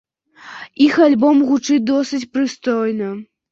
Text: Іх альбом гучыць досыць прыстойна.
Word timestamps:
Іх 0.85 0.95
альбом 1.09 1.45
гучыць 1.51 1.79
досыць 1.93 2.25
прыстойна. 2.33 3.15